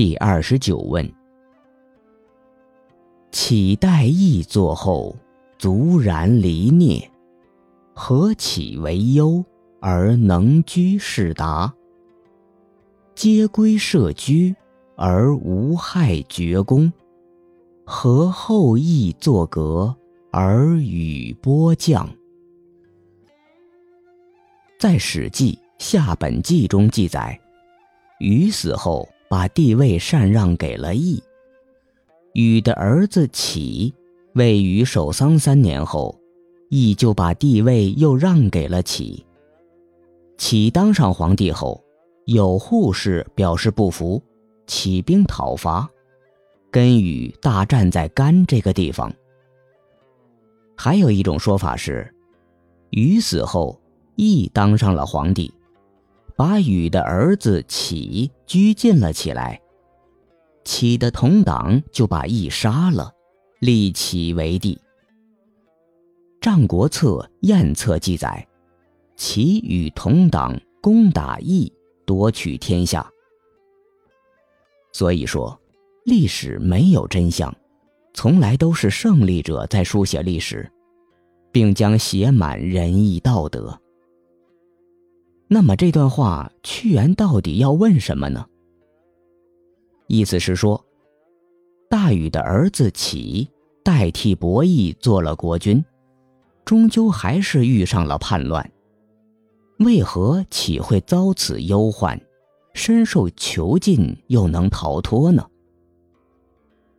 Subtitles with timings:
[0.00, 1.12] 第二十九问：
[3.30, 5.14] 岂待羿作后，
[5.58, 7.06] 卒然离孽？
[7.92, 9.44] 何岂为忧
[9.78, 11.70] 而能居士达？
[13.14, 14.56] 皆归社居
[14.96, 16.90] 而无害绝功，
[17.84, 19.94] 何后羿作革
[20.30, 22.08] 而与波降？
[24.78, 27.38] 在《史记·夏本纪》中记载，
[28.18, 31.22] 禹死后把帝位禅让给了羿。
[32.32, 33.94] 禹的儿子启
[34.34, 36.20] 为禹守丧三年后，
[36.70, 39.24] 羿就把帝位又让给了启。
[40.36, 41.80] 启当上皇帝后，
[42.24, 44.20] 有护士表示不服，
[44.66, 45.88] 起兵讨伐，
[46.68, 49.12] 跟禹大战在干这个地方。
[50.76, 52.12] 还有一种说法是，
[52.90, 53.80] 禹死后。
[54.16, 55.50] 羿当上了皇帝，
[56.40, 59.60] 把禹的儿子启拘禁了起来。
[60.64, 63.12] 启的同党就把羿杀了，
[63.58, 64.74] 立启为帝。
[66.40, 68.48] 《战国策·燕策》记载，
[69.16, 71.70] 启与同党攻打羿，
[72.06, 73.06] 夺取天下。
[74.94, 75.60] 所以说，
[76.06, 77.54] 历史没有真相，
[78.14, 80.72] 从来都是胜利者在书写历史，
[81.52, 83.78] 并将写满仁义道德。
[85.52, 88.46] 那么这段话屈原到底要问什么呢？
[90.06, 90.84] 意思是说，
[91.88, 93.50] 大禹的儿子启
[93.82, 95.84] 代替伯益做了国君，
[96.64, 98.70] 终究还是遇上了叛乱。
[99.80, 102.20] 为何启会遭此忧患，
[102.72, 105.44] 身受囚禁又能逃脱呢？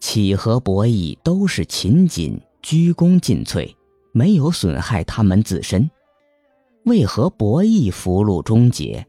[0.00, 3.74] 启和伯益都是勤谨、鞠躬尽瘁，
[4.12, 5.90] 没有损害他们自身。
[6.84, 9.06] 为何伯益福禄终结，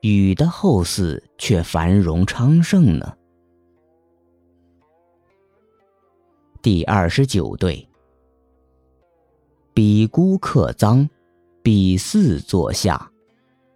[0.00, 3.14] 禹的后嗣却繁荣昌盛呢？
[6.62, 7.86] 第二十九对，
[9.74, 11.06] 比孤克臧，
[11.62, 13.12] 比嗣作下，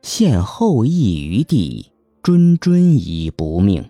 [0.00, 1.92] 献后羿于地，
[2.22, 3.86] 谆谆以不命。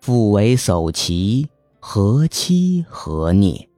[0.00, 3.68] 父为叟齐，何妻何孽？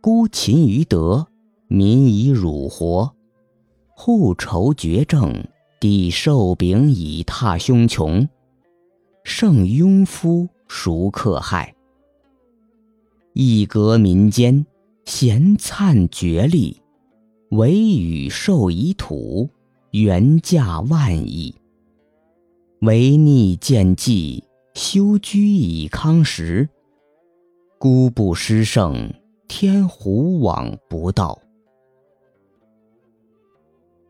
[0.00, 1.26] 孤勤于德，
[1.66, 3.14] 民以辱活。
[4.00, 5.44] 户愁绝政，
[5.80, 8.28] 帝受柄以踏凶穷。
[9.24, 11.74] 圣庸夫孰克害？
[13.32, 14.64] 一革民间，
[15.04, 16.80] 咸灿绝力，
[17.50, 19.50] 惟与受以土，
[19.90, 21.52] 原价万亿。
[22.82, 24.44] 惟逆见计，
[24.74, 26.68] 修居以康时。
[27.80, 29.12] 孤不失圣，
[29.48, 31.36] 天胡往不道。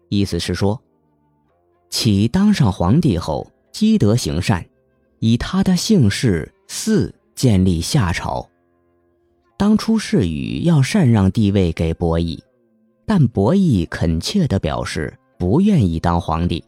[0.08, 0.80] 意思是说，
[1.90, 4.64] 启当上皇帝后，积德行善，
[5.18, 8.48] 以他的姓氏嗣建立夏朝。
[9.56, 12.42] 当初是禹要禅让帝位给伯益，
[13.04, 16.62] 但伯益恳切地表示不愿意当皇帝。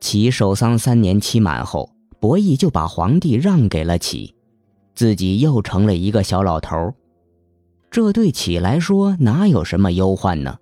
[0.00, 1.90] 启守丧三年期满后，
[2.20, 4.34] 伯益就把皇帝让给了启，
[4.94, 6.94] 自己又成了一个小老头。
[7.90, 10.56] 这对启来说哪有什么忧患呢？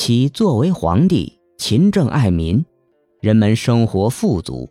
[0.00, 2.64] 其作为皇帝，勤政爱民，
[3.20, 4.70] 人们生活富足。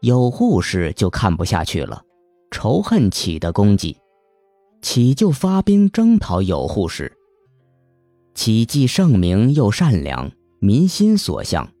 [0.00, 2.02] 有护士就看不下去了，
[2.50, 3.96] 仇恨启的功绩，
[4.82, 7.16] 启就发兵征讨有护士。
[8.34, 11.72] 启既圣明又善良，民心所向，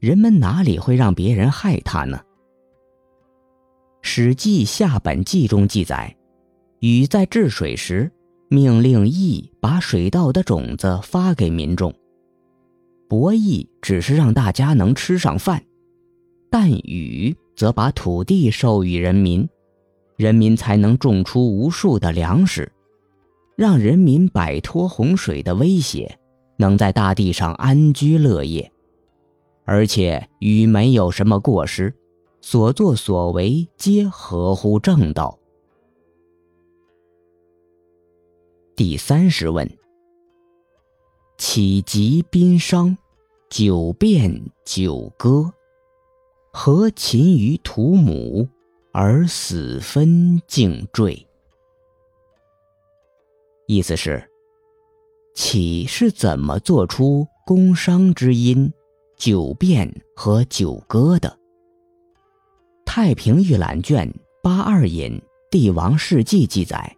[0.00, 2.18] 人们哪里会让别人害他呢？
[4.02, 6.16] 《史记·夏本纪》中记载，
[6.80, 8.10] 禹在治水时。
[8.48, 11.92] 命令羿把水稻的种子发给民众，
[13.08, 15.62] 伯益只是让大家能吃上饭，
[16.50, 19.48] 但禹则把土地授予人民，
[20.16, 22.70] 人民才能种出无数的粮食，
[23.56, 26.18] 让人民摆脱洪水的威胁，
[26.58, 28.70] 能在大地上安居乐业。
[29.64, 31.92] 而且禹没有什么过失，
[32.40, 35.38] 所作所为皆合乎正道。
[38.76, 39.70] 第三十问：
[41.38, 42.98] 启疾宾伤，
[43.48, 45.52] 九变九歌，
[46.52, 48.48] 何勤于土母，
[48.92, 51.24] 而死分竟坠？
[53.68, 54.28] 意思是，
[55.36, 58.72] 启是怎么做出宫商之音、
[59.16, 61.28] 九变和九歌的？
[62.84, 64.12] 《太平御览卷
[64.42, 65.12] 八二引
[65.48, 66.96] 《帝王世纪》记载。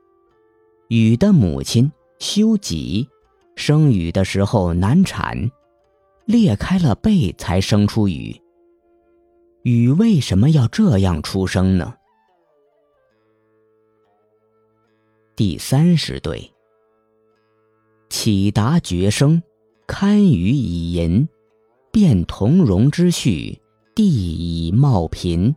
[0.89, 3.09] 禹的母亲修己
[3.57, 5.51] 生禹的时候难产，
[6.27, 8.41] 裂开了背才生出禹。
[9.63, 11.95] 禹为什么要这样出生呢？
[15.35, 16.53] 第三十对。
[18.09, 19.43] 启达绝声，
[19.89, 21.29] 堪舆以淫，
[21.91, 23.61] 变同荣之序，
[23.95, 24.07] 地
[24.69, 25.55] 以茂贫。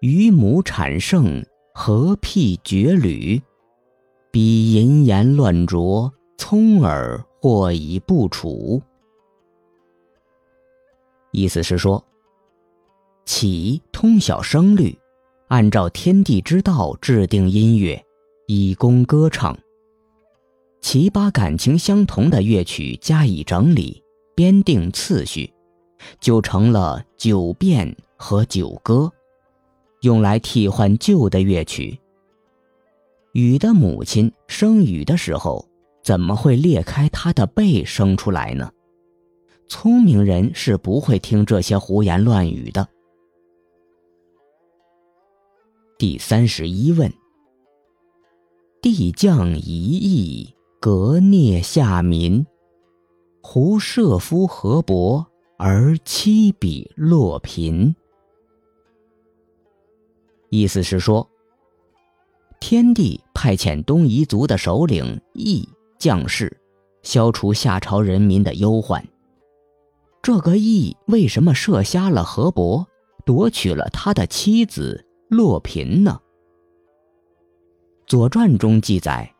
[0.00, 1.44] 于母产盛，
[1.74, 3.42] 何辟绝旅？
[4.30, 8.82] 彼淫言乱浊，聪耳或已不处。
[11.32, 12.04] 意思是说，
[13.24, 14.98] 启通晓声律，
[15.48, 18.04] 按照天地之道制定音乐，
[18.46, 19.58] 以供歌唱。
[20.80, 24.02] 其把感情相同的乐曲加以整理，
[24.34, 25.50] 编定次序，
[26.20, 29.10] 就成了九变和九歌，
[30.02, 31.98] 用来替换旧的乐曲。
[33.38, 35.64] 禹的母亲生禹的时候，
[36.02, 38.68] 怎么会裂开他的背生出来呢？
[39.68, 42.88] 聪明人是不会听这些胡言乱语的。
[45.96, 47.12] 第三十一问：
[48.82, 50.52] 帝降一役。
[50.80, 52.46] 革聂下民，
[53.42, 55.26] 胡射夫何伯
[55.56, 57.94] 而妻比洛贫。
[60.50, 61.28] 意思是说，
[62.60, 65.68] 天帝派遣东夷族的首领羿
[65.98, 66.54] 将士，
[67.02, 69.06] 消除夏朝人民的忧患。
[70.22, 72.86] 这个羿为什么射瞎了河伯，
[73.24, 76.20] 夺取了他的妻子洛嫔呢？
[78.10, 79.34] 《左传》中记载。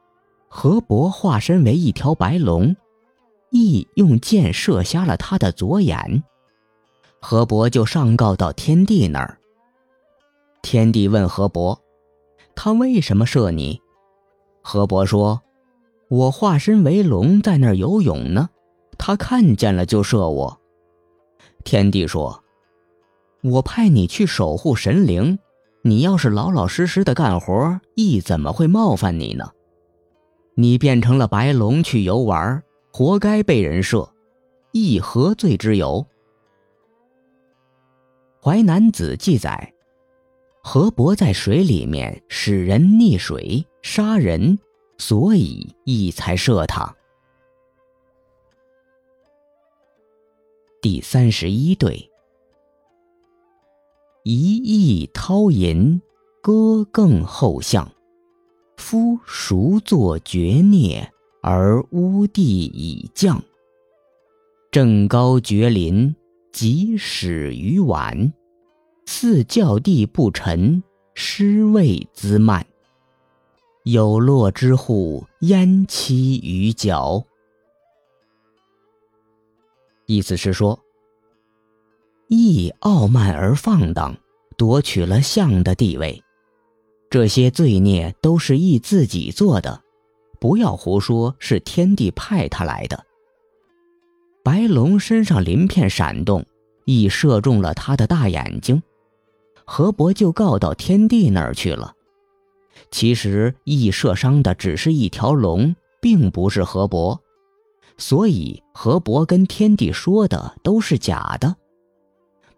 [0.51, 2.75] 河伯化身为一条白龙，
[3.51, 6.25] 羿用箭射瞎了他的左眼，
[7.21, 9.39] 河伯就上告到天帝那儿。
[10.63, 11.79] 天帝问河伯
[12.61, 13.81] ：“他为什么射你？”
[14.63, 15.41] 河伯说
[16.11, 18.51] ：“我化身为龙在那儿游泳呢，
[18.99, 20.61] 他看见了就射我。”
[21.63, 22.43] 天帝说
[23.45, 25.39] ：“我派你去守护神灵，
[25.83, 29.53] 你要是老老实实的干活，羿怎么会冒犯你呢？”
[30.57, 32.61] 你变成了白龙去游玩，
[32.93, 34.13] 活该被人射，
[34.73, 36.05] 亦何罪之有？
[38.45, 39.73] 《淮南子》记载，
[40.71, 44.59] 河伯在水里面使人溺水杀人，
[44.99, 46.95] 所以羿才射他。
[50.83, 52.11] 第三十一对，
[54.25, 56.03] 一意掏银，
[56.43, 57.91] 歌更后相。
[58.77, 61.11] 夫孰作绝孽
[61.41, 63.41] 而污地以降？
[64.71, 66.15] 正高绝林，
[66.53, 68.35] 即始于晚。
[69.11, 70.83] 似教地不沉，
[71.15, 72.67] 失位滋慢。
[73.85, 77.25] 有落之户，焉栖于角？
[80.05, 80.79] 意思是说，
[82.29, 84.15] 羿傲慢而放荡，
[84.59, 86.23] 夺取了相的地位。
[87.09, 89.83] 这些罪孽都是羿自己做的，
[90.39, 93.07] 不要胡说是天帝派他来的。
[94.45, 96.45] 白龙身上鳞片闪动，
[96.85, 98.83] 羿射中了他的大眼睛，
[99.71, 101.93] 河伯就告到天帝那儿去了。
[102.91, 107.21] 其实羿射伤的只是一条龙，并不是河伯，
[107.99, 111.55] 所以河伯跟天帝说的都是假的，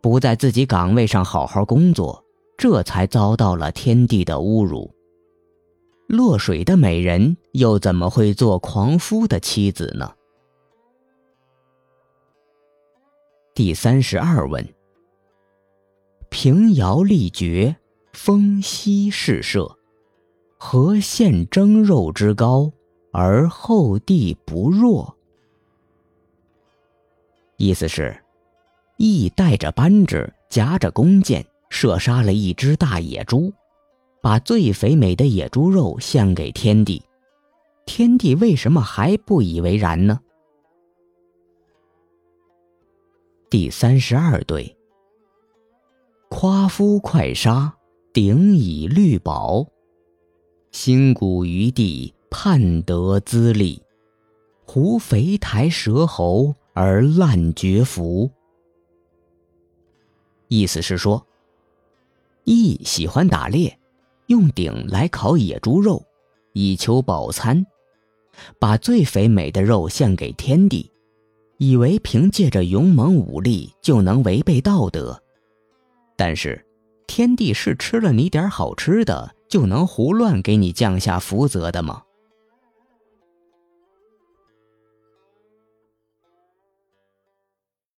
[0.01, 2.25] 不在自己岗位上好好工作。
[2.57, 4.95] 这才遭到了天帝的侮辱。
[6.07, 10.13] 落水的美人又怎么会做狂夫的妻子呢？
[13.53, 14.65] 第三十二问：
[16.31, 17.77] 平遥立绝，
[18.13, 19.77] 风息试射，
[20.59, 22.73] 何现蒸肉之高，
[23.13, 25.15] 而后帝不弱？
[27.57, 28.17] 意思是，
[28.97, 31.45] 羿带着扳指，夹着弓箭。
[31.73, 33.53] 射杀了一只大野猪，
[34.21, 37.01] 把最肥美的野猪肉献给天帝。
[37.87, 40.19] 天帝为什么还不以为然呢？
[43.49, 44.77] 第三十二对，
[46.33, 47.75] 夸夫快杀，
[48.15, 49.67] 鼎以绿宝，
[50.71, 53.83] 新谷于地，盼得资利，
[54.65, 58.31] 胡肥台蛇喉而烂绝服。
[60.47, 61.27] 意思是说。
[62.45, 63.79] 羿喜欢打猎，
[64.29, 66.03] 用鼎来烤野猪肉，
[66.53, 67.67] 以求饱餐，
[68.59, 70.91] 把最肥美的肉献给天地，
[71.59, 75.21] 以为凭借着勇猛武力就能违背道德。
[76.21, 76.63] 但是，
[77.07, 82.03] 天帝是吃了你点好吃的就能胡乱给你降下福泽的吗？